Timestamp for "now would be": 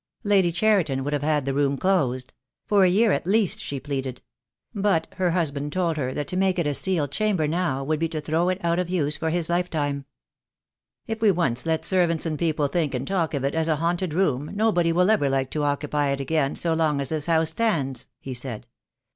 7.47-8.09